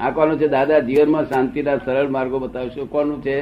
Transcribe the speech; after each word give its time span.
આ 0.00 0.10
કોનું 0.10 0.36
છે? 0.40 0.46
દાદા 0.48 0.80
જીવનમાં 0.88 1.24
શાંતિના 1.28 1.78
સરળ 1.86 2.08
માર્ગો 2.16 2.38
બતાવશો. 2.38 2.82
કોનું 2.86 3.18
છે? 3.22 3.36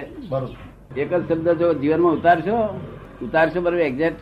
એક 1.02 1.10
જ 1.14 1.22
શબ્દ 1.28 1.48
જો 1.60 1.68
જીવનમાં 1.74 2.12
ઉતારશો? 2.12 2.56
ઉતારશો 3.22 3.60
બરોબર 3.60 3.80
એક્ઝેક્ટ 3.80 4.20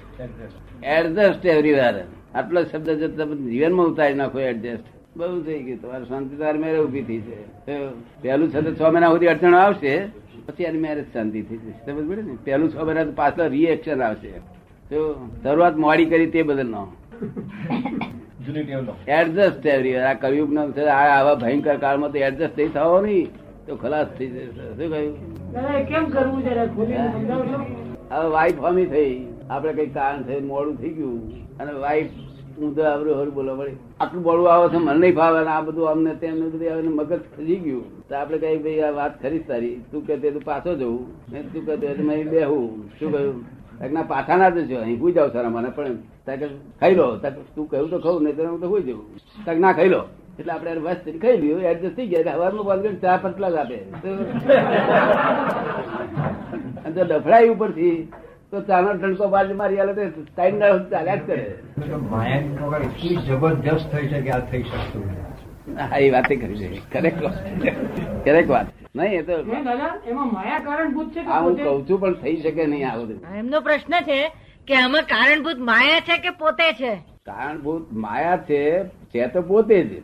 એડજસ્ટ 0.97 1.47
એવરીવેર 1.47 1.97
આટલો 2.35 2.59
શબ્દ 2.73 2.89
જો 3.01 3.09
તમે 3.09 3.35
જીવનમાં 3.53 3.87
ઉતારી 3.87 4.15
નાખો 4.15 4.39
એડજસ્ટ 4.41 4.87
બહુ 5.17 5.43
થઈ 5.47 5.61
ગયું. 5.63 5.79
તમારે 5.83 6.05
શાંતિ 6.05 6.35
તાર 6.37 6.55
મેરે 6.59 6.79
ઊભી 6.79 7.05
થઈ 7.09 7.21
છે. 7.27 7.39
પહેલું 8.23 8.49
છે 8.53 8.61
તો 8.61 8.71
છ 8.79 8.83
મહિના 8.93 9.11
સુધી 9.13 9.31
અડચણ 9.35 9.55
આવશે 9.55 9.93
પછી 10.47 10.65
એની 10.71 10.83
મેરેજ 10.87 11.07
શાંતિ 11.13 11.43
થઈ 11.43 11.57
જશે. 11.57 11.73
સમજ 11.87 12.05
પડે 12.09 12.23
ને? 12.23 12.35
પહેલું 12.45 12.69
છ 12.73 12.77
મહિના 12.87 13.05
પાછળ 13.15 13.49
રિએક્શન 13.49 14.03
આવશે. 14.03 14.33
તો 14.91 14.99
શરૂઆત 15.43 15.77
મોડી 15.77 16.11
કરી 16.13 16.31
તે 16.35 16.41
જૂની 16.43 16.63
ટેવનો 16.63 16.83
એડજસ્ટ 18.47 19.67
એવરીવેર 19.67 20.05
આ 20.05 20.15
કળિયુગ 20.15 20.51
નો 20.53 20.63
આવા 20.97 21.35
ભયંકર 21.35 21.77
કાળમાં 21.77 22.11
તો 22.13 22.19
એડજસ્ટ 22.19 22.57
થઈ 22.57 22.69
થવો 22.75 23.01
નહીં. 23.07 23.27
તો 23.67 23.77
ખલાસ 23.77 24.09
થઈ 24.19 24.27
જશે. 24.27 24.65
શું 24.77 24.89
કહ્યું? 24.93 25.15
કેમ 25.89 26.05
કરવું 26.11 26.43
હવે 28.11 28.29
વાઈફ 28.37 28.61
હમી 28.65 28.87
થઈ. 28.87 29.15
આપડે 29.51 29.73
કઈ 29.73 29.91
કારણ 29.97 30.23
થઈ 30.23 30.41
મોડું 30.41 30.77
થઈ 30.77 30.95
ગયું. 30.99 31.21
અને 31.61 31.73
વાઈફ 31.73 32.13
ઊંધા 32.63 32.91
આવડું 32.93 33.15
હરું 33.21 33.35
બોલો 33.35 33.53
વળી 33.57 33.79
આટલું 34.01 34.23
મોડું 34.23 34.47
આવે 34.53 34.67
છે 34.73 34.79
મને 34.79 34.99
નહીં 34.99 35.15
ફાવે. 35.15 35.39
અને 35.41 35.51
આ 35.57 35.61
બધું 35.61 35.91
અમને 35.93 36.13
તેમને 36.23 36.47
બધું 36.53 36.73
આવે 36.73 36.83
મગજ 36.83 37.13
ખરી 37.37 37.59
ગયું. 37.65 37.85
તો 38.09 38.13
આપડે 38.17 38.39
કઈ 38.45 38.57
ભાઈ 38.65 38.83
આ 38.89 38.95
વાત 39.01 39.13
ખરી 39.23 39.43
તારી. 39.49 39.77
તું 39.91 40.07
કે 40.07 40.15
તું 40.23 40.43
પાછો 40.45 40.73
જવું 40.75 41.03
તું 41.53 41.63
કે 41.67 41.75
તો 41.77 42.03
મેં 42.03 42.31
બેહું. 42.31 42.69
શું 42.99 43.09
કહ્યું? 43.13 43.37
ના 43.93 44.05
પાછા 44.05 44.37
ના 44.37 44.51
જજો 44.51 44.81
અહીં 44.81 44.99
પૂઈ 44.99 45.15
જાવ 45.15 45.31
સર 45.33 45.51
મને 45.51 45.71
પણ 45.71 45.99
ખાઈ 46.81 46.95
લો 46.95 47.17
તું 47.55 47.69
કહ્યું 47.69 47.91
તો 47.91 47.99
ખવું 47.99 48.25
નહીં 48.25 48.37
તો 48.37 48.43
હું 48.45 48.61
તો 48.61 48.69
હોઈ 48.69 48.83
જવું 48.83 49.05
તક 49.47 49.59
ના 49.59 49.73
ખાઈ 49.73 49.89
લો. 49.89 50.07
એટલે 50.39 50.53
આપણે 50.53 50.81
બસ 50.81 50.97
ખાઈ 51.23 51.41
લીધું 51.41 51.65
એડજસ્ટ 51.65 51.97
થઈ 51.97 52.07
ગયા 52.09 52.37
હવારનું 52.37 52.67
બંધ 52.67 53.01
ચા 53.03 53.19
પતલા 53.19 53.51
જ 53.51 53.57
આપે. 53.59 53.79
અને 56.85 56.95
જો 56.97 57.05
ડફડાઈ 57.05 57.51
ઉપરથી 57.51 58.09
તો 58.53 58.61
ચાનો 58.63 58.95
ટણકો 58.95 59.29
બાજુ 59.29 59.55
મારી 59.55 59.79
હાલત 59.79 59.99
ટાઈમ 60.29 60.59
ના 60.59 60.79
ચાલ્યા 60.91 61.17
જ 61.19 61.21
કરે. 61.27 61.57
જબરજસ્ત 61.77 62.85
એટલી 62.87 63.17
જબરદસ્ત 63.29 63.91
થઈ 63.93 64.09
છે 64.09 64.23
કે 64.23 64.31
આ 64.31 64.41
થઈ 64.51 64.65
શકતું 64.65 65.03
હા 65.83 65.99
એ 65.99 66.11
વાત 66.11 66.27
કરી 66.27 66.59
છે. 66.63 66.69
કરેક્ટ 66.93 67.23
વાત 67.23 67.37
કરેક્ટ 68.25 68.51
વાત 68.51 68.67
નહીં 68.95 69.19
એ 69.19 69.23
તો 69.23 69.37
દાદા 69.43 69.93
એમાં 70.07 70.33
માયા 70.35 70.61
કારણભૂત 70.61 71.09
છે 71.15 71.23
કે 71.23 71.31
આ 71.31 71.41
હું 71.41 71.57
પોતે? 71.57 71.65
કઉ 71.65 71.85
છું 71.89 72.01
પણ 72.01 72.15
થઈ 72.15 72.37
શકે 72.37 72.67
નહીં 72.67 72.91
આ 72.91 72.97
બધું. 72.97 73.19
એમનો 73.39 73.61
પ્રશ્ન 73.61 73.95
છે 74.05 74.19
કે 74.69 74.75
આમાં 74.77 75.05
કારણભૂત 75.05 75.59
માયા 75.71 76.01
છે 76.01 76.17
કે 76.19 76.31
પોતે 76.39 76.69
છે? 76.75 76.93
કારણભૂત 77.27 77.93
માયા 78.05 78.37
છે 78.47 78.61
છે 79.13 79.29
તો 79.29 79.43
પોતે 79.43 79.77
જ. 79.85 80.03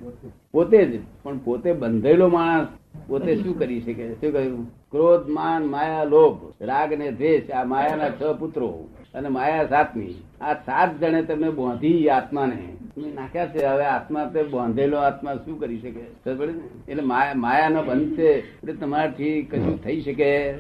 પોતે 0.52 0.78
જ. 0.86 1.00
પણ 1.22 1.38
પોતે 1.38 1.72
બંધેલો 1.74 2.28
માણસ 2.28 2.68
પોતે 3.08 3.36
શું 3.36 3.58
કરી 3.58 3.80
શકે? 3.80 4.06
શું 4.20 4.32
કહ્યું 4.32 4.66
ક્રોધ 4.90 5.28
માન 5.28 5.62
માયા 5.66 6.04
લોભ 6.04 6.38
રાગ 6.62 6.90
ને 6.98 7.12
દ્વેષ 7.12 7.50
આ 7.50 7.64
માયાના 7.64 8.10
છ 8.10 8.38
પુત્રો. 8.38 8.70
અને 9.14 9.28
માયા 9.28 9.66
સાતમી 9.66 10.14
આ 10.40 10.54
સાત 10.54 11.00
જણે 11.00 11.22
તમે 11.22 11.50
બોંધી 11.50 12.08
આત્માને. 12.08 12.56
તમે 12.96 13.12
નાખ્યા 13.14 13.46
છે, 13.46 13.66
હવે 13.66 13.84
આત્મા 13.84 14.24
તે 14.24 14.42
બાંધેલો 14.42 14.96
આત્મા 14.96 15.34
શું 15.34 15.60
કરી 15.60 15.78
શકે? 15.78 16.00
ખબર 16.24 16.48
એટલે 16.88 17.02
માયા, 17.02 17.34
માયાનો 17.34 17.82
બંધ 17.82 18.16
છે, 18.16 18.38
એટલે 18.38 18.72
તમારાથી 18.72 19.42
કશું 19.42 19.84
થઈ 19.84 20.00
શકે. 20.00 20.52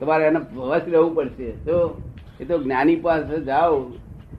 તમારે 0.00 0.24
એને 0.24 0.38
વશ 0.38 0.88
રહેવું 0.88 1.14
પડશે. 1.14 1.50
તો 1.50 2.02
એ 2.40 2.44
તો 2.44 2.58
જ્ઞાની 2.58 2.96
પાસે 2.96 3.44
જાઓ. 3.44 3.90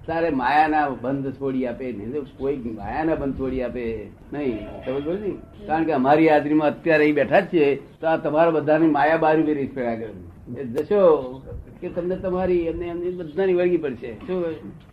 તારે 0.08 0.30
માયાના 0.30 0.90
બંધ 0.90 1.32
છોડી 1.32 1.68
આપે 1.68 1.92
નહીં 1.92 2.14
તો 2.14 2.26
કોઈ 2.38 2.56
માયાના 2.56 3.16
બંધ 3.16 3.40
છોડી 3.40 3.64
આપે 3.64 4.08
નહીં. 4.34 4.60
સમજ 4.86 5.06
પડી 5.06 5.32
ને? 5.32 5.66
કારણ 5.68 5.84
કે 5.84 5.92
અમારી 5.92 6.30
હાજરીમાં 6.30 6.68
અત્યારે 6.68 7.04
અહીં 7.04 7.16
બેઠા 7.16 7.40
જ 7.40 7.54
છીએ 7.54 7.76
તો 7.76 8.08
આ 8.08 8.18
તમારા 8.18 8.50
બધાની 8.50 8.88
માયા 8.88 9.18
બારી 9.18 9.44
બેરી 9.44 9.66
પડ્યા 9.66 9.96
કરે 9.96 10.64
જશો. 10.64 11.42
કે 11.82 11.90
તમને 11.90 12.16
તમારી 12.16 12.64
એમને 12.72 12.86
એમની 12.94 13.12
બધાની 13.20 13.54
વળગી 13.54 13.78
પડશે. 13.78 14.12
શું 14.28 14.44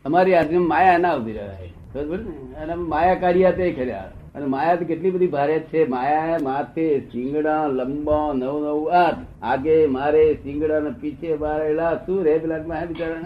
અમારી 0.04 0.34
હાજરીમાં 0.34 0.68
માયા 0.68 0.98
ના 0.98 1.14
ઊભી 1.16 1.32
રહ્યા 1.32 1.58
ને? 1.94 2.18
અને 2.62 2.74
માયા 2.74 3.14
કાઢી 3.14 3.52
તે 3.58 3.72
ખર્યા 3.72 4.10
અને 4.34 4.46
માયા 4.54 4.76
તો 4.76 4.84
કેટલી 4.84 5.10
બધી 5.10 5.26
ભારે 5.26 5.56
છે. 5.70 5.80
માયા 5.88 6.38
માથે 6.42 6.86
સિંગડા 7.12 7.62
લંબો 7.78 8.18
નવ 8.32 8.54
નવ 8.64 8.78
હાથ. 8.94 9.20
આગે 9.42 9.76
મારે 9.96 10.22
સિંગડા 10.34 10.80
ને 10.80 10.90
પીછે 11.00 11.36
બારેલા. 11.36 11.94
શું 12.06 12.18
રે 12.24 12.38
પેલા 12.38 12.62
માયા 12.66 12.90
બિચારા 12.92 13.20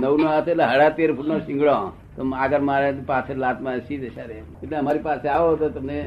નવ 0.00 0.14
નો 0.16 0.26
હાથ 0.26 0.48
એટલે 0.48 0.64
સાડા 0.64 0.90
તેર 0.98 1.10
ફૂટ 1.16 1.28
નો 1.28 1.38
સિંગડો 1.38 1.76
તો 2.16 2.20
આગળ 2.42 2.62
મારે 2.70 2.88
પાછળ 3.06 3.42
લાતમાં 3.44 3.80
સી 3.88 3.98
દશા 3.98 4.28
એટલે 4.62 4.76
અમારી 4.76 5.06
પાસે 5.08 5.26
આવો 5.28 5.50
તો 5.56 5.68
તમને 5.68 5.98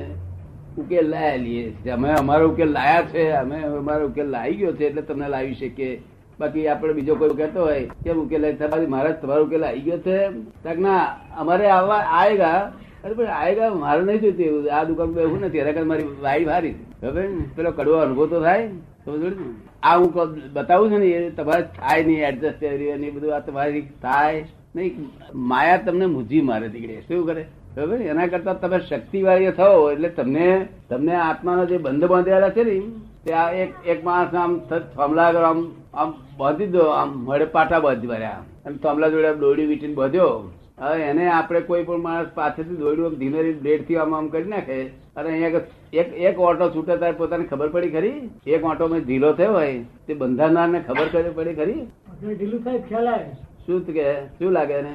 ઉકેલ 0.78 1.06
લાયા 1.10 1.44
લઈએ 1.46 1.92
અમે 1.96 2.10
અમારો 2.22 2.46
ઉકેલ 2.52 2.72
લાયા 2.78 3.10
છે, 3.12 3.24
અમે 3.32 3.58
અમારો 3.64 4.08
ઉકેલ 4.08 4.28
લાવી 4.36 4.58
ગયો 4.60 4.74
છે 4.80 4.86
એટલે 4.90 5.02
તમને 5.02 5.28
લાવી 5.36 5.56
શકીએ. 5.56 5.92
બાકી 6.40 6.68
આપણે 6.68 6.94
બીજો 6.94 7.16
કોઈ 7.16 7.36
કહેતો 7.40 7.60
હોય, 7.68 7.90
કેમ 8.04 8.18
ઉકેલ 8.24 8.42
લાવી 8.42 8.56
તમારી 8.56 9.44
ઉકેલ 9.48 9.64
આવી 9.64 9.86
ગયો 9.88 10.00
છે. 10.08 10.18
ના, 10.86 11.04
અમારે 11.38 11.66
આવવા 11.70 12.02
આવેગા 12.22 12.72
અરે 13.04 13.14
પણ 13.14 13.28
આવેગા 13.42 13.70
મારે 13.84 14.02
નહીં 14.08 14.22
જોઈતું 14.22 14.46
એવું. 14.46 14.64
આ 14.78 14.84
દુકાન 14.90 15.20
એવું 15.20 15.40
નથી 15.42 15.62
અરે 15.62 15.84
મારી 15.92 16.10
વાઈ 16.22 16.46
ભારી. 16.46 16.76
હવે 17.04 17.24
પેલો 17.56 17.72
કડવો 17.72 17.98
અનુભવ 18.06 18.28
તો 18.34 18.42
થાય? 18.42 18.70
આ 19.84 19.96
હું 19.98 20.10
બતાવું 20.54 20.92
છું 20.92 21.00
ને, 21.00 21.08
એ 21.08 21.30
તમારે 21.30 21.64
થાય 21.80 22.04
નહીં 22.04 22.28
એડજસ્ટ 22.30 22.64
એ 22.64 23.10
બધું 23.16 23.36
આ 23.36 23.40
તમારી 23.40 23.82
થાય. 24.02 24.46
નહીં, 24.76 25.10
માયા 25.36 25.78
તમને 25.78 26.06
મૂજી 26.06 26.42
મારે, 26.42 26.68
દીકરી. 26.70 27.02
શું 27.08 27.26
કરે? 27.28 27.44
બરાબર? 27.76 28.00
એના 28.12 28.28
કરતા 28.28 28.54
તમે 28.62 28.80
શક્તિવાળી 28.90 29.54
થો, 29.60 29.70
એટલે 29.92 30.10
તમને 30.18 30.48
તમને 30.90 31.14
આત્માનો 31.28 31.64
જે 31.66 31.78
બંધ 31.86 32.10
બાંધેલા 32.14 32.56
છે 32.56 32.64
ને, 32.64 32.76
તે 33.26 33.32
એક 33.62 33.72
એક 33.92 34.00
માણસ 34.08 34.36
આમ 34.42 34.52
થમલા 34.98 35.30
આમ 35.52 35.62
આમ 35.94 36.10
બાંધી 36.40 36.72
દો, 36.76 36.84
આમ 37.00 37.10
મળે 37.28 37.46
પાટા 37.56 37.80
બાંધી 37.86 38.12
ભર્યા 38.12 38.42
અને 38.66 38.76
થમલા 38.84 39.14
જોડે 39.14 39.40
દોડી 39.44 39.70
વીટીને 39.72 39.98
બાંધ્યો. 40.02 40.34
હવે 40.82 40.98
એને 41.04 41.24
આપણે 41.30 41.60
કોઈ 41.70 41.86
પણ 41.88 42.04
માણસ 42.06 42.30
પાછળથી 42.36 42.82
દોડ્યું 42.84 43.18
ધીમે 43.22 43.40
બ્લેડથી 43.64 43.98
આમ 44.04 44.14
આમ 44.18 44.28
કરી 44.34 44.52
નાખે. 44.54 44.78
અને 45.18 45.30
અહીંયા 45.30 46.06
એક 46.30 46.40
ઓટો 46.50 46.70
છૂટે 46.76 46.94
ત્યારે 46.94 47.18
પોતાને 47.22 47.46
ખબર 47.52 47.70
પડી 47.76 47.94
ખરી? 47.96 48.30
એક 48.54 48.64
ઓટો 48.72 48.88
માં 48.94 49.04
ઢીલો 49.08 49.32
થયો 49.40 49.54
હોય. 49.58 49.80
તે 50.08 50.14
બંધારનાર 50.22 50.68
ને 50.70 50.80
ખબર 50.88 51.08
પડી 51.38 51.58
ખરી? 51.60 51.82
ઢીલું 52.22 52.64
થાય 52.66 52.86
ખ્યાલ 52.90 53.08
આવે 53.08 53.28
શું 53.66 53.86
કે 53.88 54.08
શું 54.38 54.52
લાગે 54.52 54.78
ને 54.82 54.94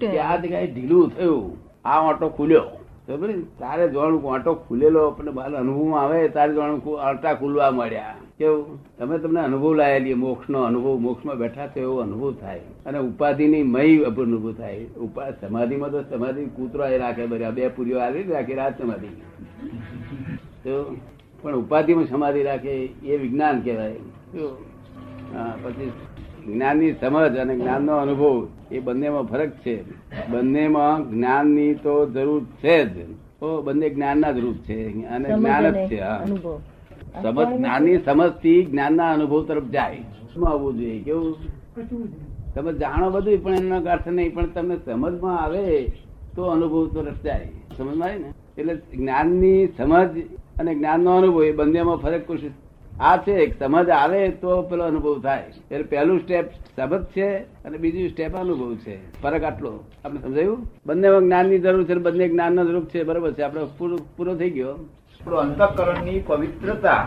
કે 0.00 0.18
આ 0.18 0.36
જગ્યાએ 0.36 0.66
ઢીલું 0.66 1.06
થયું. 1.16 1.44
આ 1.84 2.00
ઓટો 2.10 2.28
ખુલ્યો. 2.38 2.66
બરાબર 3.08 3.30
તારે 3.58 3.84
જોવાનું 3.88 4.24
ઓટો 4.34 4.52
ખુલેલો 4.66 5.00
આપણને 5.06 5.32
બાર 5.38 5.50
અનુભવમાં 5.62 6.02
આવે 6.02 6.28
તારે 6.36 6.52
જોવાનું 6.54 6.80
કે 7.22 7.34
ખુલવા 7.40 7.70
મળ્યા 7.70 8.14
કેવું? 8.38 8.78
તમે 8.98 9.18
તમને 9.18 9.40
અનુભવ 9.40 9.74
લાયેલી 9.80 10.14
મોક્ષનો 10.14 10.62
અનુભવ 10.68 10.94
મોક્ષમાં 11.06 11.36
બેઠા 11.38 11.66
છો 11.66 11.80
એવો 11.80 11.96
અનુભવ 12.04 12.30
થાય. 12.34 12.62
અને 12.86 12.98
ઉપાધિની 12.98 13.62
મય 13.74 14.04
અનુભવ 14.04 14.52
થાય. 14.52 14.86
ઉપા 15.06 15.30
સમાધિમાં 15.40 15.90
તો 15.90 16.00
સમાધિ 16.10 16.46
કૂતરો 16.56 16.84
એ 16.86 16.98
રાખે 16.98 17.26
બધા 17.26 17.50
બે 17.50 17.68
પુરીઓ 17.68 17.98
આવી 17.98 18.24
રાખી 18.30 18.54
રાત 18.54 18.80
સમાધિ. 18.82 19.10
તો 20.64 20.96
પણ 21.42 21.54
ઉપાધિમાં 21.54 22.06
સમાધિ 22.06 22.42
રાખે 22.42 22.72
એ 23.04 23.16
વિજ્ઞાન 23.16 23.60
કહેવાય. 23.60 24.00
હા 25.34 25.52
પછી 25.62 25.92
જ્ઞાનની 26.52 26.92
સમજ 26.92 27.36
અને 27.36 27.54
જ્ઞાનનો 27.56 27.96
અનુભવ 27.96 28.48
એ 28.72 28.80
બંનેમાં 28.80 29.22
ફરક 29.22 29.50
છે. 29.50 29.82
બંનેમાં 30.28 31.10
જ્ઞાનની 31.10 31.74
તો 31.74 32.06
જરૂર 32.06 32.44
છે 32.44 32.84
જ. 32.84 33.12
તો 33.40 33.62
બંને 33.62 33.90
જ્ઞાનના 33.90 34.32
જ 34.32 34.38
રૂપ 34.38 34.56
છે. 34.56 35.06
અને 35.06 35.36
જ્ઞાન 35.36 35.70
જ 35.70 35.74
છે 35.74 36.00
સમજ 37.22 37.56
જ્ઞાનની 37.56 37.98
સમજથી 37.98 38.64
જ્ઞાનના 38.64 39.12
અનુભવ 39.12 39.44
તરફ 39.44 39.64
જાય. 39.64 39.96
શું 40.34 40.48
આવવું 40.48 40.78
જોઈએ? 40.78 41.02
કેવું? 41.02 41.36
તમે 42.54 42.72
જાણો 42.72 43.10
બધું 43.10 43.44
પણ 43.44 43.54
એનો 43.54 43.76
અર્થ 43.76 44.08
નહીં. 44.08 44.34
પણ 44.34 44.46
તમને 44.46 44.76
સમજમાં 44.76 45.40
આવે 45.40 45.92
તો 46.34 46.44
અનુભવ 46.44 46.86
તરફ 46.86 47.22
જાય. 47.22 47.48
સમજમાં 47.76 48.08
આવે 48.08 48.18
ને? 48.18 48.32
એટલે 48.58 48.74
જ્ઞાનની 48.74 49.66
સમજ 49.66 50.18
અને 50.60 50.74
જ્ઞાનનો 50.74 51.16
અનુભવ 51.16 51.44
એ 51.44 51.52
બંનેમાં 51.52 51.96
ફરક 51.96 52.26
કુછ 52.26 52.38
આ 53.00 53.16
છે 53.16 53.58
સમજ 53.58 53.90
આવે 53.90 54.28
તો 54.28 54.62
પેલો 54.62 54.84
અનુભવ 54.84 55.20
થાય. 55.20 55.44
એટલે 55.70 55.82
પહેલું 55.82 56.20
સ્ટેપ 56.20 56.44
સમજ 56.76 57.04
છે 57.04 57.38
અને 57.38 57.78
બીજું 57.78 58.08
સ્ટેપ 58.08 58.36
અનુભવ 58.36 58.74
છે. 58.74 59.22
ફરક 59.22 59.42
આટલો. 59.42 59.84
આપણે 60.04 60.20
સમજાયું? 60.20 60.66
બંને 60.86 61.08
જ્ઞાનની 61.20 61.58
જરૂર 61.58 61.84
છે 61.84 61.94
બંને 61.94 62.28
જ્ઞાનનો 62.28 62.62
રૂપ 62.62 62.84
છે. 62.84 63.02
બરોબર 63.02 63.32
છે. 63.32 63.42
આપણે 63.42 63.64
પૂરો 64.16 64.34
થઈ 64.34 64.50
ગયો. 64.50 64.78
અંતઃકરણની 65.32 66.22
પવિત્રતા 66.22 67.00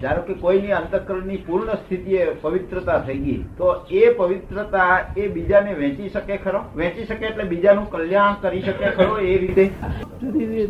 ધારો 0.00 0.22
કે 0.22 0.34
કોઈની 0.34 0.74
અંતઃકરણની 0.74 1.38
પૂર્ણ 1.46 1.70
સ્થિતિએ 1.76 2.26
પવિત્રતા 2.42 2.98
થઈ 3.00 3.18
ગઈ 3.18 3.38
તો 3.58 3.70
એ 3.92 4.10
પવિત્રતા 4.12 4.90
એ 5.16 5.28
બીજાને 5.28 5.72
વેચી 5.74 6.10
શકે 6.10 6.36
ખરો 6.38 6.60
વેચી 6.76 7.06
શકે 7.06 7.26
એટલે 7.26 7.46
બીજાનું 7.46 7.88
કલ્યાણ 7.88 8.38
કરી 8.40 8.62
શકે 8.62 8.92
ખરો 8.92 9.16
એ 9.24 9.34
રીતે 9.38 9.64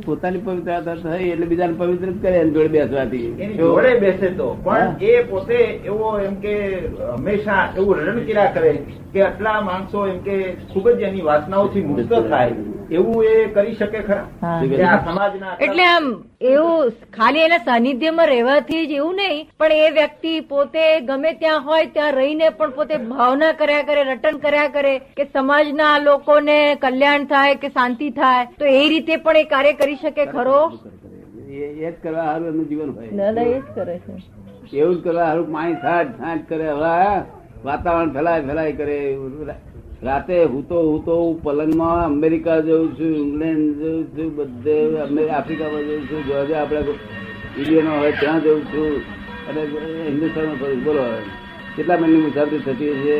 પોતાની 0.07 0.41
પવિત્રતા 0.41 0.97
થઈ 0.97 1.29
એટલે 1.29 1.47
બીજાને 1.47 1.77
પવિત્ર 1.77 2.15
કરે 2.17 2.35
એની 2.37 2.55
જોડે 2.55 2.71
બેસવાથી 2.71 3.29
એની 3.39 3.59
જોડે 3.59 3.93
બેસે 3.99 4.33
તો 4.33 4.49
પણ 4.65 5.07
એ 5.11 5.23
પોતે 5.25 5.61
એવો 5.61 6.17
એમ 6.21 6.41
કે 6.41 6.57
હંમેશા 7.05 7.63
એવું 7.77 8.03
રણકીરા 8.07 8.49
કરે 8.53 8.75
કે 9.13 9.23
આટલા 9.23 9.61
માણસો 9.63 10.09
એમ 10.09 10.19
કે 10.23 10.41
ખૂબ 10.67 10.93
જ 10.93 11.01
એની 11.05 11.31
વાસનાઓથી 11.31 11.87
મુક્ત 11.87 12.19
થાય 12.27 12.78
એવું 12.91 13.25
એ 13.25 13.49
કરી 13.49 13.75
શકે 13.75 14.01
ખરા? 14.01 14.25
એટલે 15.61 15.85
આમ 15.85 16.07
એવું 16.43 16.93
ખાલી 17.13 17.41
એના 17.41 17.59
સાનિધ્યમાં 17.61 18.27
રહેવાથી 18.27 18.87
જ 18.87 18.93
એવું 18.93 19.17
નહીં 19.17 19.47
પણ 19.59 19.73
એ 19.81 19.91
વ્યક્તિ 19.91 20.33
પોતે 20.49 20.81
ગમે 21.03 21.33
ત્યાં 21.35 21.65
હોય 21.65 21.87
ત્યાં 21.89 22.13
રહીને 22.13 22.47
પણ 22.53 22.71
પોતે 22.71 22.95
ભાવના 23.05 23.53
કર્યા 23.53 23.83
કરે 23.83 24.05
રટન 24.05 24.39
કર્યા 24.39 24.69
કરે 24.69 24.95
કે 25.17 25.29
સમાજના 25.33 25.93
લોકોને 26.01 26.59
કલ્યાણ 26.77 27.27
થાય 27.27 27.55
કે 27.57 27.69
શાંતિ 27.69 28.11
થાય 28.13 28.45
તો 28.59 28.65
એ 28.75 28.85
રીતે 28.89 29.15
પણ 29.19 29.37
એ 29.37 29.45
કાર્ય 29.47 29.73
કરી 29.75 29.97
શકે 29.97 30.25
ખરો? 30.27 30.61
એ 31.51 31.71
જ 31.83 31.95
કરવા 32.03 32.25
સારું 32.25 32.49
એમનું 32.49 32.69
જીવન 32.69 32.91
હોય. 32.91 33.11
દાદા 33.17 33.47
એ 33.47 33.59
જ 33.59 33.75
કરે 33.75 33.97
છે. 33.99 34.13
એવું 34.75 34.95
જ 34.97 35.01
કરવા 35.03 35.27
સારું 35.27 35.53
પાણી 35.53 35.81
છાંટ 35.85 36.19
છાંટ 36.21 36.49
કરે 36.49 36.67
હવે 36.73 36.95
વાતાવરણ 37.65 38.13
ફેલાય 38.13 38.43
ફેલાય 38.43 38.73
કરે 38.73 38.99
રાતે 40.03 40.45
હું 40.45 40.69
તો 40.69 40.81
હું 40.81 41.05
તો 41.05 41.15
પલંગમાં 41.43 42.05
અમેરિકા 42.05 42.61
જઉં 42.61 42.91
છું, 42.99 43.15
ઇંગ્લેન્ડ 43.17 43.81
જઉં 43.81 44.05
છું, 44.15 44.29
બધે 44.37 44.77
આફ્રિકામાં 45.31 45.83
જઉં 45.83 46.05
છું 46.11 46.21
જોર્જિયા 46.27 46.61
આપણે 46.61 46.95
ઇન્ડિયનો 47.59 47.97
હોય 47.99 48.13
ત્યાં 48.21 48.41
જઉં 48.43 48.61
છું. 48.65 48.93
અને 49.49 49.61
હિન્દુસ્તાનમાં 50.07 50.59
ફરું 50.61 50.85
બોલો 50.85 51.05
કેટલા 51.77 51.97
મહિને 51.97 52.19
મુસાફરી 52.19 52.59
થતી 52.59 52.95
છે 53.03 53.17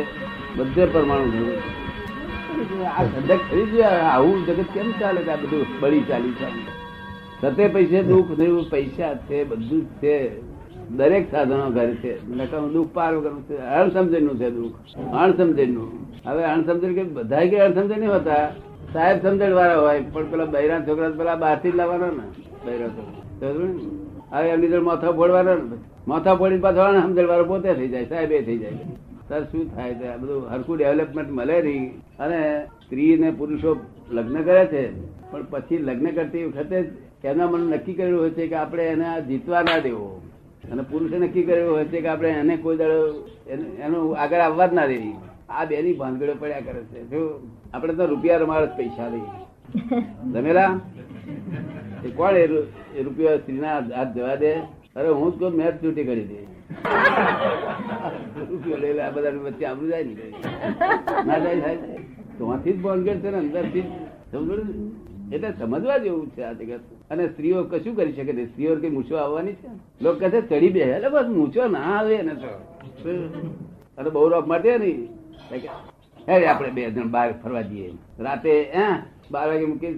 બધે 0.57 0.85
પરમાણુ 0.85 1.29
થયું 1.31 2.87
આ 2.87 3.03
સદક 3.03 3.41
થઈ 3.51 3.65
ગયા 3.71 4.05
આવું 4.13 4.45
જગત 4.45 4.69
કેમ 4.73 4.91
ચાલે 4.99 5.21
આ 5.31 5.35
બધું 5.35 5.65
બળી 5.79 6.05
ચાલી 6.09 6.35
ચાલે? 6.41 6.61
સતે 7.41 7.67
પૈસે 7.67 7.97
દુઃખ 8.03 8.31
થયું 8.37 8.69
પૈસા 8.69 9.13
છે, 9.27 9.43
બધું 9.43 9.81
જ 9.81 9.91
છે. 10.01 10.15
દરેક 10.97 11.25
સાધનો 11.31 11.69
ઘરે 11.69 11.95
છે. 11.95 12.13
નકામ 12.29 12.63
દુઃખ 12.73 12.89
પાર 12.93 13.11
કરું 13.15 13.41
છે 13.43 13.57
અણસમજણનું 13.57 14.39
છે 14.39 14.49
દુઃખ. 14.49 14.77
અણસમજણનું 15.23 15.89
હવે 16.25 16.43
અણસમજણ 16.43 16.93
કે 16.93 17.03
બધા 17.03 17.45
કે 17.45 17.59
અણસમજણ 17.59 17.99
નહીં 17.99 18.13
હોતા. 18.13 18.47
સાહેબ 18.93 19.17
સમજણ 19.21 19.53
વાળા 19.53 19.75
હોય, 19.75 19.99
પણ 20.13 20.25
પેલા 20.31 20.45
બૈરા 20.45 20.79
છોકરા 20.79 21.09
પેલા 21.09 21.35
બહારથી 21.35 21.71
લાવવાના 21.71 22.07
ને 22.07 22.25
બૈરા 22.65 22.87
છોકરા 22.87 24.39
હવે 24.39 24.49
એમની 24.49 24.67
જોડે 24.67 24.85
માથા 24.85 25.11
ફોડવાના 25.11 25.55
ને 25.55 25.77
માથા 26.07 26.35
ફોડીને 26.35 26.61
પાછો 26.61 26.81
સમજણ 27.01 27.27
વાળો 27.27 27.43
પોતે 27.43 27.73
થઈ 27.73 27.87
જાય, 27.87 28.05
સાહેબ 28.05 28.31
એ 28.31 28.41
થઈ 28.41 28.57
જાય. 28.57 28.71
સર 29.29 29.43
શું 29.43 29.75
થાય 29.75 29.93
છે? 29.93 30.07
આ 30.07 30.17
બધું 30.17 30.47
હરકું 30.51 30.77
ડેવલપમેન્ટ 30.77 31.31
મળે 31.31 31.61
નહીં. 31.61 31.83
અને 32.19 32.39
સ્ત્રી 32.85 33.17
ને 33.17 33.31
પુરુષો 33.31 33.71
લગ્ન 34.11 34.41
કરે 34.43 34.65
છે. 34.65 34.83
પણ 35.31 35.43
પછી 35.49 35.77
લગ્ન 35.77 36.07
કરતી 36.07 36.45
વખતે 36.45 36.77
એના 37.23 37.47
મને 37.47 37.75
નક્કી 37.75 37.93
કર્યું 37.93 38.19
હોય 38.21 38.29
છે 38.29 38.47
કે 38.47 38.55
આપણે 38.55 38.83
એને 38.83 39.21
જીતવા 39.27 39.61
ના 39.61 39.79
દેવો. 39.79 40.21
અને 40.71 40.83
પુરુષે 40.89 41.17
નક્કી 41.19 41.45
કર્યું 41.47 41.71
હોય 41.73 41.85
છે 41.91 42.01
કે 42.03 42.09
આપણે 42.09 42.29
એને 42.41 42.53
કોઈ 42.63 42.77
દાડો 42.81 42.99
એનું 43.85 44.03
આગળ 44.23 44.43
આવવા 44.45 44.69
જ 44.69 44.73
ના 44.77 44.87
દેવી. 44.91 45.15
આ 45.49 45.65
બેની 45.69 45.97
ભાનગડો 45.99 46.33
પડ્યા 46.41 46.65
કરે 46.67 46.81
છે. 46.91 46.99
જો 47.11 47.19
આપણે 47.73 47.93
તો 47.97 48.03
રૂપિયા 48.11 48.41
રમાડે 48.43 48.67
જ 48.67 48.75
પૈસા 48.79 49.09
લઈએ 49.13 49.31
જમેલા 50.33 50.73
એ 52.05 52.09
કોણ 52.17 52.35
એ 52.37 52.45
રૂપિયા 53.05 53.41
સ્ત્રીના 53.41 53.77
હાથ 53.97 54.11
જવા 54.15 54.37
દે? 54.43 54.51
અરે 54.97 55.09
હું 55.19 55.31
જ 55.39 55.41
મેં 55.57 55.67
જ 55.71 55.75
છૂટી 55.81 56.07
કરી 56.09 56.27
દે. 56.31 56.39
રૂપિયો 58.49 58.79
લઈ 58.83 58.93
લે, 58.97 59.01
આ 59.03 59.13
બધા 59.15 59.41
વચ્ચે 59.45 59.65
આબરું 59.65 59.89
જાય 59.91 60.05
ને. 60.05 60.13
ના 61.27 61.39
જાય 61.43 61.59
સાહેબ. 61.63 61.81
ત્યાંથી 62.37 62.73
જ 62.73 62.79
ભાનગડ 62.83 63.21
છે 63.23 63.29
ને, 63.33 63.37
અંદરથી 63.43 63.85
જ. 63.85 63.89
સમજો 64.31 64.55
એટલે 65.33 65.49
સમજવા 65.59 65.99
જેવું 66.03 66.27
છે 66.35 66.41
આ 66.45 66.53
જગત. 66.59 66.98
અને 67.09 67.23
સ્ત્રીઓ 67.27 67.63
કશું 67.71 67.95
કરી 67.95 68.13
શકે 68.13 68.33
નહીં. 68.33 68.49
સ્ત્રીઓ 68.51 68.75
કઈ 68.81 68.89
મૂછો 68.89 69.15
આવવાની 69.15 69.55
છે. 69.61 69.69
લોકો 70.01 70.19
કહે 70.19 70.29
છે 70.29 70.41
ચડી 70.49 70.69
બે 70.75 70.79
એટલે 70.79 71.09
બસ 71.09 71.27
મૂછો 71.37 71.67
ના 71.67 71.85
આવે 71.99 72.15
ને 72.21 72.33
તો. 72.43 72.51
અને 73.97 74.09
બહુ 74.09 74.27
રોપ 74.29 74.47
માટે 74.47 74.77
નહીં 74.77 74.99
હે 76.27 76.45
આપણે 76.45 76.71
બે 76.77 76.89
જણ 76.91 77.09
બહાર 77.11 77.29
ફરવા 77.43 77.61
જઈએ. 77.69 77.93
રાતે 78.19 78.51
હે 78.75 78.85
બાર 79.31 79.47
વાગે 79.49 79.65
મૂકી 79.65 79.91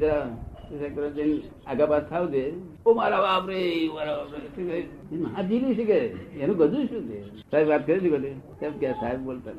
આગા 1.67 1.85
પાસ 1.85 2.03
થાવ 2.09 2.25
દે. 2.29 2.43
ઓ 2.85 2.93
મારા 2.93 3.21
બાપ 3.21 3.49
રે 3.49 3.59
મારા 3.95 4.15
બાપ 4.19 4.31
રે. 4.69 4.79
ના 5.23 5.41
શકે. 5.79 5.99
એનું 6.41 6.55
બધું 6.57 6.87
શું 6.87 7.03
છે? 7.09 7.19
સાહેબ 7.51 7.67
વાત 7.69 7.83
કરી 7.87 8.09
કદી? 8.09 8.35
કેમ 8.59 8.73
કે 8.79 8.93
સાહેબ 9.01 9.19
બોલતા. 9.19 9.51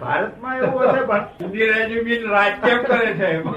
ભારતમાં 0.00 0.56
એવું 0.62 0.82
હશે 0.88 1.02
પણ 1.10 1.22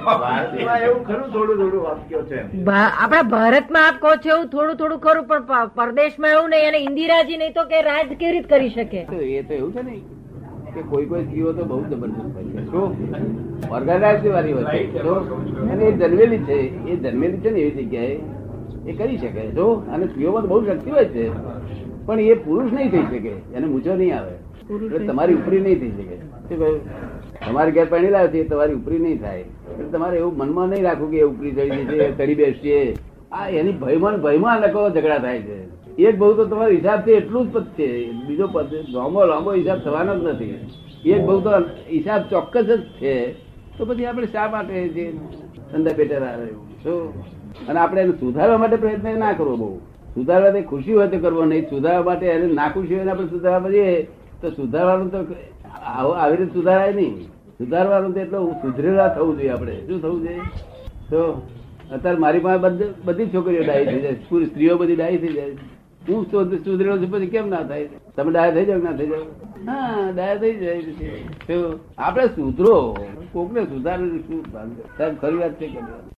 ભારતમાં 0.05 0.83
એવું 0.83 1.01
ખરું 1.07 1.27
થોડું 1.33 1.57
થોડું 1.61 1.81
વાક્યો 1.87 2.21
છે 2.29 2.37
આપણા 2.75 3.23
ભારતમાં 3.33 3.87
આપ 3.87 3.97
કહો 4.05 4.13
છો 4.23 4.31
એવું 4.35 4.47
થોડું 4.53 4.77
થોડું 4.81 5.01
ખરું 5.05 5.25
પણ 5.31 5.73
પરદેશમાં 5.75 6.37
એવું 6.37 6.49
નહીં 6.55 6.69
અને 6.69 6.79
ઇન્દિરાજી 6.85 7.39
નહીં 7.43 7.53
તો 7.59 7.63
કે 7.73 7.83
રાજ 7.89 8.09
કેવી 8.13 8.31
રીતે 8.31 8.49
કરી 8.53 8.71
શકે? 8.77 9.01
તો 9.11 9.19
એ 9.33 9.43
તો 9.43 9.53
એવું 9.53 9.71
છે 9.73 9.83
ને 9.83 9.95
કે 10.73 10.81
કોઈ 10.89 11.07
કોઈ 11.11 11.25
જીવો 11.29 11.51
તો 11.53 11.63
બહુ 11.65 11.79
જબરદસ્ત 11.91 12.19
હોય 12.33 12.47
છે. 12.55 12.61
શું? 12.71 12.89
ઓર્ગેનાઇઝ 13.71 14.27
વાળી 14.33 14.53
હોય 14.53 14.67
છે. 14.73 14.81
શું? 15.03 15.21
અને 15.71 15.83
એ 15.85 15.93
જન્મેલી 15.93 16.43
છે 16.47 16.57
એ 16.87 16.93
જન્મેલી 16.97 17.41
છે 17.41 17.49
ને 17.51 17.59
એવી 17.61 17.85
જગ્યાએ 17.85 18.15
એ 18.85 18.91
કરી 18.93 19.17
શકે. 19.17 19.43
જો 19.55 19.65
અને 19.93 20.05
સ્ત્રીઓમાં 20.07 20.43
તો 20.43 20.49
બહુ 20.49 20.59
શક્તિ 20.67 20.89
હોય 20.89 21.07
છે 21.15 21.23
પણ 22.05 22.19
એ 22.19 22.35
પુરુષ 22.45 22.71
નહીં 22.71 22.91
થઈ 22.91 23.05
શકે 23.09 23.33
એને 23.55 23.65
મૂંઝો 23.67 23.95
નહીં 23.95 24.15
આવે. 24.17 24.35
તમારી 24.69 25.33
ઉપરી 25.33 25.61
નહીં 25.61 25.79
થઈ 25.81 25.91
શકે. 25.97 26.17
તમારી 27.45 27.71
ઘેર 27.71 27.87
પાણી 27.89 28.11
લાવે 28.15 28.27
છે 28.33 28.43
તમારી 28.43 28.73
ઉપરી 28.73 28.99
નહીં 28.99 29.21
થાય. 29.21 29.45
એટલે 29.71 29.87
તમારે 29.93 30.17
એવું 30.17 30.33
મનમાં 30.37 30.69
નહીં 30.69 30.83
રાખવું 30.83 31.11
કે 31.11 31.23
ઉપરી 31.23 31.53
ચડી 31.57 31.85
જશે 31.85 32.11
ચડી 32.17 32.35
બેસીએ 32.35 32.81
આ 33.31 33.47
એની 33.49 33.77
ભયમાં 33.81 34.21
ભયમાં 34.25 34.61
લખો 34.63 34.81
ઝઘડા 34.89 35.19
થાય 35.25 35.41
છે. 35.41 35.57
એક 35.97 36.15
બહુ 36.17 36.33
તો 36.33 36.45
તમારો 36.45 36.71
હિસાબ 36.71 36.99
છે 37.05 37.11
એટલું 37.21 37.47
જ 37.47 37.53
પદ 37.53 37.65
છે. 37.77 37.87
બીજો 38.27 38.47
પદ 38.47 38.71
લાંબો 38.93 39.25
લાંબો 39.31 39.49
હિસાબ 39.59 39.79
થવાનો 39.83 40.13
જ 40.15 40.21
નથી. 40.27 40.55
એક 41.13 41.21
બહુ 41.25 41.39
તો 41.41 41.49
હિસાબ 41.89 42.21
ચોક્કસ 42.29 42.65
જ 42.69 42.71
છે. 43.01 43.15
તો 43.77 43.85
પછી 43.85 44.05
આપણે 44.05 44.27
શા 44.27 44.47
માટે 44.53 44.73
જે 44.95 45.05
ધંધા 45.71 45.97
પેટર 45.97 46.21
આવે 46.21 46.47
શું 46.83 46.99
અને 47.67 47.79
આપણે 47.79 48.01
એને 48.01 48.13
સુધારવા 48.21 48.61
માટે 48.61 48.77
પ્રયત્ન 48.85 49.19
ના 49.19 49.33
કરવો 49.33 49.55
બહુ. 49.57 49.69
સુધારવા 50.13 50.53
તે 50.55 50.61
ખુશી 50.69 50.93
હોય 50.93 51.07
તો 51.07 51.17
કરવો 51.25 51.43
નહીં. 51.45 51.69
સુધારવા 51.69 52.07
માટે 52.09 52.25
એને 52.35 52.47
ના 52.53 52.69
ખુશી 52.73 52.97
હોય 52.99 53.11
આપણે 53.11 53.29
સુધારવા 53.33 53.73
જઈએ 53.75 54.07
તો 54.41 54.49
સુધારવાનું 54.49 55.11
તો 55.11 55.35
આવું 55.85 56.35
રીતે 56.35 56.53
સુધારાય 56.53 56.93
નહીં. 56.93 57.21
સુધારવાનું 57.57 58.13
તો 58.13 58.19
એટલે 58.19 58.37
સુધરેલા 58.61 59.07
થવું 59.07 59.37
જોઈએ 59.37 59.49
આપણે. 59.49 59.75
શું 59.75 60.01
થવું 60.01 60.21
જોઈએ? 60.21 60.39
તો 61.09 61.47
અત્યારે 61.91 62.17
મારી 62.17 62.39
પાસે 62.39 62.83
બધી 63.05 63.25
છોકરીઓ 63.25 63.63
ડાય 63.63 63.85
થઈ 63.85 64.01
જાય. 64.01 64.15
પૂરી 64.29 64.45
સ્ત્રીઓ 64.45 64.77
બધી 64.77 64.95
ડાય 64.95 65.17
થઈ 65.17 65.33
જાય. 65.33 65.51
હું 66.09 66.25
સુધ- 66.25 66.57
સુધરેલો 66.57 66.97
છું 66.97 67.11
પછી 67.11 67.27
કેમ 67.27 67.49
ના 67.49 67.63
થાય? 67.63 67.89
તમે 68.15 68.31
ડાયા 68.31 68.51
થઈ 68.51 68.65
જાવ 68.65 68.83
ના 68.83 68.91
થઈ 68.91 69.07
જાવ? 69.07 69.21
હા 69.69 70.11
ડાયા 70.15 70.35
થઈ 70.35 70.55
જાય 70.55 70.83
આપણે 71.97 72.27
સુધરો. 72.27 72.97
કોકને 73.33 73.63
સુધારે 73.63 74.17
શું 74.17 74.45
સાહેબ, 74.97 75.15
ખરી 75.21 75.35
વાત 75.35 75.51
છે 75.51 75.67
કે? 75.67 76.18